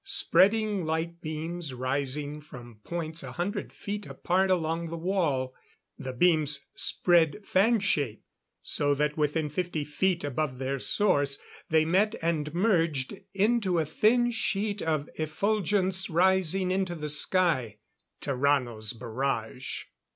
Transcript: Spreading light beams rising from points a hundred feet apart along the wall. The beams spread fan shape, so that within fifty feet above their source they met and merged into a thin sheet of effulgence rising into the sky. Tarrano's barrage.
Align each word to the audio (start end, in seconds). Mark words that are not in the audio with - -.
Spreading 0.03 0.83
light 0.83 1.21
beams 1.21 1.75
rising 1.75 2.41
from 2.41 2.79
points 2.83 3.21
a 3.21 3.33
hundred 3.33 3.71
feet 3.71 4.07
apart 4.07 4.49
along 4.49 4.87
the 4.87 4.97
wall. 4.97 5.53
The 5.95 6.11
beams 6.11 6.65
spread 6.73 7.45
fan 7.45 7.79
shape, 7.81 8.23
so 8.63 8.95
that 8.95 9.15
within 9.15 9.47
fifty 9.47 9.83
feet 9.83 10.23
above 10.23 10.57
their 10.57 10.79
source 10.79 11.37
they 11.69 11.85
met 11.85 12.15
and 12.19 12.51
merged 12.51 13.13
into 13.35 13.77
a 13.77 13.85
thin 13.85 14.31
sheet 14.31 14.81
of 14.81 15.07
effulgence 15.19 16.09
rising 16.09 16.71
into 16.71 16.95
the 16.95 17.07
sky. 17.07 17.77
Tarrano's 18.21 18.93
barrage. 18.93 19.83